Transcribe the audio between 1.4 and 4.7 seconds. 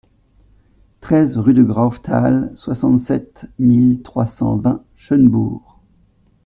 de Graufthal, soixante-sept mille trois cent